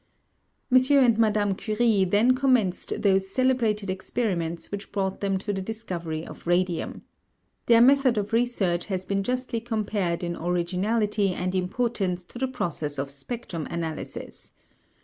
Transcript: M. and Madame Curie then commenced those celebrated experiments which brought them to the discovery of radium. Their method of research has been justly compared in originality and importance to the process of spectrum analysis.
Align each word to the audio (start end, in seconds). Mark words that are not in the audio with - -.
M. 0.71 0.79
and 0.97 1.19
Madame 1.19 1.53
Curie 1.53 2.05
then 2.05 2.33
commenced 2.33 3.03
those 3.03 3.29
celebrated 3.29 3.87
experiments 3.87 4.71
which 4.71 4.91
brought 4.91 5.19
them 5.19 5.37
to 5.37 5.53
the 5.53 5.61
discovery 5.61 6.25
of 6.25 6.47
radium. 6.47 7.03
Their 7.67 7.81
method 7.81 8.17
of 8.17 8.33
research 8.33 8.87
has 8.87 9.05
been 9.05 9.21
justly 9.21 9.59
compared 9.61 10.23
in 10.23 10.35
originality 10.35 11.35
and 11.35 11.53
importance 11.53 12.23
to 12.25 12.39
the 12.39 12.47
process 12.47 12.97
of 12.97 13.11
spectrum 13.11 13.67
analysis. 13.69 14.53